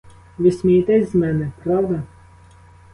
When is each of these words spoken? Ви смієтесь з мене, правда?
Ви 0.37 0.51
смієтесь 0.51 1.11
з 1.11 1.15
мене, 1.15 1.51
правда? 1.63 2.03